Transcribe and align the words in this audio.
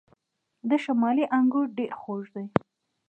د 0.69 0.71
شمالی 0.83 1.25
انګور 1.37 1.65
ډیر 1.77 1.91
خوږ 1.99 2.23
دي. 2.35 2.45